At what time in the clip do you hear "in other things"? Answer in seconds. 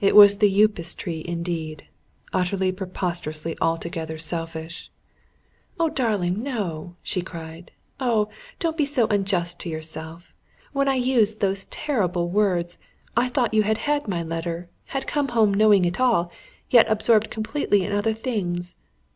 17.84-18.74